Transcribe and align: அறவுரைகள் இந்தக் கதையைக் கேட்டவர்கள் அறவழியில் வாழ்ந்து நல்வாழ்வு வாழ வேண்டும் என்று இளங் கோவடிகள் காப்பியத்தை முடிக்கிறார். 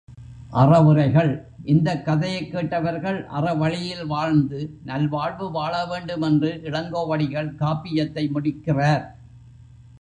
அறவுரைகள் 0.51 1.29
இந்தக் 1.63 2.05
கதையைக் 2.05 2.51
கேட்டவர்கள் 2.51 3.27
அறவழியில் 3.35 4.05
வாழ்ந்து 4.05 4.59
நல்வாழ்வு 4.85 5.51
வாழ 5.51 5.85
வேண்டும் 5.85 6.21
என்று 6.21 6.61
இளங் 6.63 6.91
கோவடிகள் 6.91 7.55
காப்பியத்தை 7.59 8.31
முடிக்கிறார். 8.31 9.05